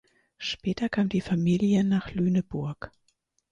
Später 0.39 0.89
kam 0.89 1.09
die 1.09 1.21
Familie 1.21 1.83
nach 1.83 2.09
Lüneburg. 2.09 2.91